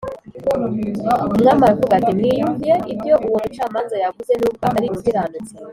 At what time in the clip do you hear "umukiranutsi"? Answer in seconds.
4.89-5.53